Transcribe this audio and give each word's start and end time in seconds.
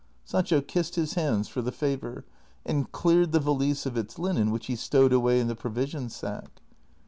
Sancho 0.25 0.61
kissed 0.61 0.95
his 0.95 1.13
hands 1.13 1.47
for 1.47 1.61
the 1.61 1.71
favor, 1.71 2.25
and 2.65 2.91
cleared 2.91 3.33
the 3.33 3.39
valise 3.39 3.85
of 3.85 3.95
its 3.95 4.17
linen, 4.17 4.49
which 4.49 4.65
he 4.65 4.75
stowed 4.75 5.13
away 5.13 5.39
in 5.39 5.45
the 5.47 5.53
provision 5.55 6.09
sack. 6.09 6.59